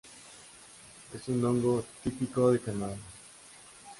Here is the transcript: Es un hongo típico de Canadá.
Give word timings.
Es 1.13 1.27
un 1.27 1.45
hongo 1.45 1.85
típico 2.03 2.51
de 2.51 2.59
Canadá. 2.59 2.97